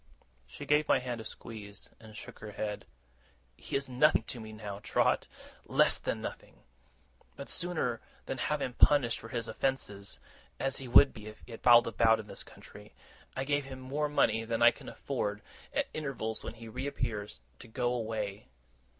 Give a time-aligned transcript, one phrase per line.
[0.47, 2.85] She gave my hand a squeeze, and shook her head.
[3.55, 5.27] 'He is nothing to me now, Trot
[5.63, 6.63] less than nothing.
[7.35, 10.17] But, sooner than have him punished for his offences
[10.59, 12.95] (as he would be if he prowled about in this country),
[13.37, 17.67] I give him more money than I can afford, at intervals when he reappears, to
[17.67, 18.47] go away.